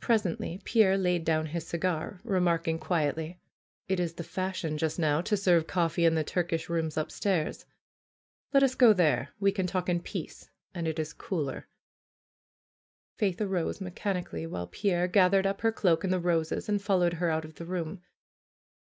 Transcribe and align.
Presently 0.00 0.62
Pierre 0.64 0.96
laid 0.96 1.26
down 1.26 1.44
his 1.48 1.66
cigar, 1.66 2.22
remarking 2.24 2.78
quietly: 2.78 3.38
FAITH 3.86 3.96
241 3.98 4.06
^Tt 4.06 4.06
is 4.06 4.14
the 4.14 4.24
fashion 4.32 4.78
just 4.78 4.98
now 4.98 5.20
to 5.20 5.36
serve 5.36 5.66
coffee 5.66 6.06
in 6.06 6.14
the 6.14 6.24
Turkish 6.24 6.70
rooms 6.70 6.96
upstairs. 6.96 7.66
Let 8.54 8.62
us 8.62 8.74
go 8.74 8.94
there. 8.94 9.28
We 9.38 9.52
can 9.52 9.66
talk 9.66 9.90
in 9.90 10.00
peace, 10.00 10.48
and 10.72 10.88
it 10.88 10.98
is 10.98 11.12
cooler.'' 11.12 11.68
Faith 13.18 13.42
arose 13.42 13.78
mechanically, 13.78 14.46
while 14.46 14.68
Pierre 14.68 15.06
gathered 15.06 15.46
up 15.46 15.60
her 15.60 15.70
cloak 15.70 16.02
and 16.02 16.14
the 16.14 16.18
roses, 16.18 16.70
and 16.70 16.80
followed 16.80 17.12
her 17.12 17.28
out 17.28 17.44
of 17.44 17.56
the 17.56 17.66
room. 17.66 18.00